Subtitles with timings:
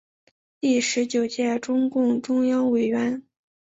[0.59, 3.21] 第十九届中共中央委员。